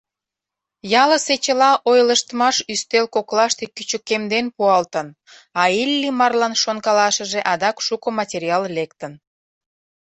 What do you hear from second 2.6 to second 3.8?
ӱстел коклаште